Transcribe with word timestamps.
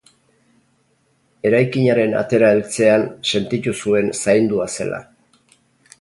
Eraikinaren 1.49 2.17
atera 2.21 2.49
heltzean 2.55 3.07
senditu 3.33 3.77
zuen 3.85 4.11
zaindua 4.21 4.71
zela. 4.81 5.03